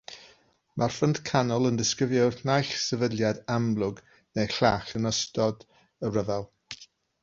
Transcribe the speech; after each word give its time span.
Mae'r 0.81 0.93
Ffrynt 0.95 1.19
Canol 1.27 1.69
yn 1.71 1.77
disgrifio'r 1.81 2.39
naill 2.51 2.73
sefydliad 2.87 3.45
amlwg 3.59 4.03
neu'r 4.41 4.59
llall 4.59 4.99
yn 5.03 5.15
ystod 5.15 5.67
y 5.81 6.19
rhyfel. 6.19 6.55